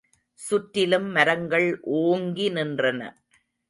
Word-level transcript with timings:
சுற்றிலும் 0.39 1.07
மரங்கள் 1.11 1.69
ஓங்கி 2.01 2.49
நின்றன. 2.49 3.01